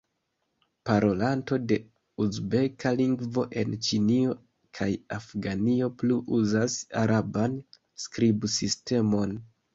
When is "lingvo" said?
3.01-3.43